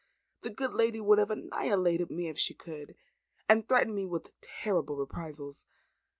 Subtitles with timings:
[0.41, 2.95] The good lady would have annihilated me if she could;
[3.47, 5.67] and threatened me with terrible reprisals.